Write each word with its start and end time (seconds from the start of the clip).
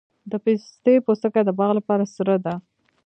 د 0.31 0.33
پستې 0.43 0.93
پوستکي 1.05 1.41
د 1.45 1.49
باغ 1.59 1.71
لپاره 1.79 2.05
سره 2.15 2.35
ده؟ 2.45 2.53